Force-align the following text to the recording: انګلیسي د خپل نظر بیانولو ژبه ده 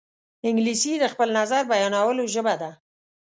انګلیسي 0.47 0.93
د 0.99 1.05
خپل 1.13 1.29
نظر 1.39 1.61
بیانولو 1.71 2.23
ژبه 2.33 2.55
ده 2.61 2.71